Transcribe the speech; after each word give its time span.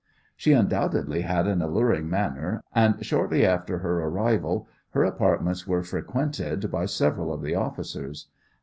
She 0.35 0.53
undoubtedly 0.53 1.21
had 1.21 1.45
an 1.45 1.61
alluring 1.61 2.09
manner, 2.09 2.63
and 2.73 3.05
shortly 3.05 3.45
after 3.45 3.77
her 3.77 3.99
arrival 3.99 4.67
her 4.93 5.03
apartments 5.03 5.67
were 5.67 5.83
frequented 5.83 6.71
by 6.71 6.87
several 6.87 7.31
of 7.31 7.43
the 7.43 7.53
officers. 7.53 8.25